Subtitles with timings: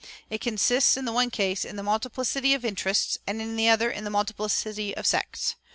[0.31, 3.91] It consists, in the one case, in the multiplicity of interests, and, in the other,
[3.91, 5.53] in the multiplicity of sects.